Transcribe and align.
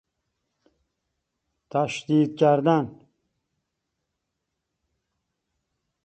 تشدید 1.71 2.35
کردن 2.35 2.99